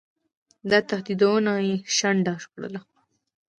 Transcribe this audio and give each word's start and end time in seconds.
دا 0.69 0.79
تهدیدونه 0.89 1.51
یې 1.67 1.75
شنډ 1.97 2.25
کړل. 2.51 2.75